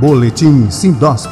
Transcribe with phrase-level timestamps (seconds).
[0.00, 1.30] Boletim Sindosp.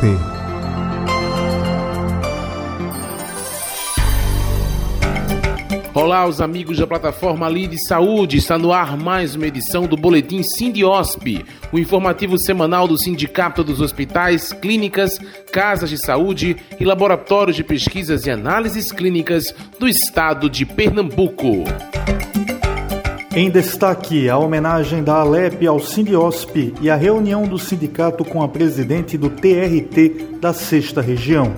[5.95, 8.37] Olá, os amigos da plataforma Lide Saúde.
[8.37, 13.81] Está no ar mais uma edição do Boletim Sindiosp, o informativo semanal do Sindicato dos
[13.81, 15.19] Hospitais, Clínicas,
[15.51, 21.65] Casas de Saúde e Laboratórios de Pesquisas e Análises Clínicas do Estado de Pernambuco.
[23.39, 28.49] Em destaque, a homenagem da Alep ao Sindiosp e a reunião do sindicato com a
[28.49, 31.55] presidente do TRT da Sexta Região.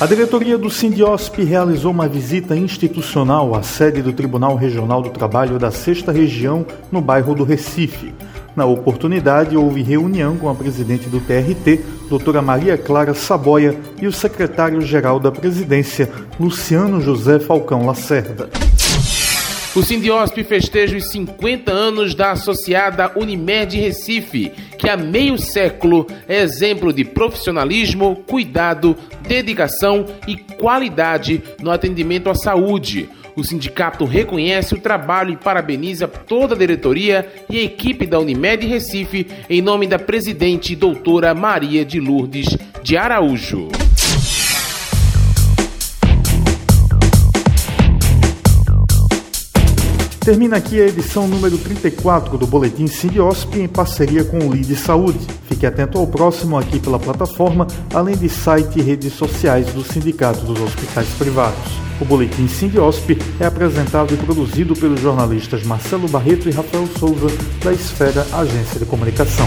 [0.00, 5.58] A diretoria do Sindiosp realizou uma visita institucional à sede do Tribunal Regional do Trabalho
[5.58, 8.12] da Sexta Região, no bairro do Recife.
[8.56, 14.12] Na oportunidade, houve reunião com a presidente do TRT, doutora Maria Clara Saboia, e o
[14.12, 18.48] secretário-geral da presidência, Luciano José Falcão Lacerda.
[19.76, 26.42] O Sindiosp festeja os 50 anos da associada Unimed Recife, que há meio século é
[26.42, 33.08] exemplo de profissionalismo, cuidado, dedicação e qualidade no atendimento à saúde.
[33.34, 38.64] O sindicato reconhece o trabalho e parabeniza toda a diretoria e a equipe da Unimed
[38.68, 43.70] Recife em nome da presidente doutora Maria de Lourdes de Araújo.
[50.24, 55.18] Termina aqui a edição número 34 do Boletim Sindiosp em parceria com o Lide Saúde.
[55.46, 60.40] Fique atento ao próximo aqui pela plataforma, além de site e redes sociais do Sindicato
[60.46, 61.72] dos Hospitais Privados.
[62.00, 67.26] O Boletim Sindiosp é apresentado e produzido pelos jornalistas Marcelo Barreto e Rafael Souza,
[67.62, 69.46] da Esfera Agência de Comunicação.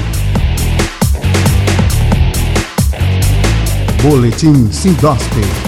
[4.03, 5.66] Boletim Sindosp.